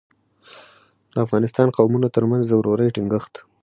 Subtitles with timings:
[1.13, 3.33] د افغانستان قومونو ترمنځ د ورورۍ ټینګښت.